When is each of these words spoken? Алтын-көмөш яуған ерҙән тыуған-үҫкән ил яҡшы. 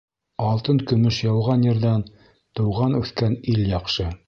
Алтын-көмөш 0.45 1.19
яуған 1.25 1.67
ерҙән 1.67 2.07
тыуған-үҫкән 2.61 3.39
ил 3.55 3.65
яҡшы. 3.77 4.11